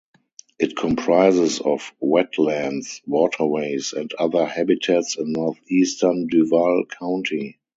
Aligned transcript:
It 0.57 0.75
comprises 0.75 1.59
of 1.59 1.93
wetlands, 2.01 3.01
waterways, 3.05 3.93
and 3.93 4.11
other 4.15 4.47
habitats 4.47 5.15
in 5.15 5.31
northeastern 5.31 6.25
Duval 6.25 6.85
County. 6.87 7.59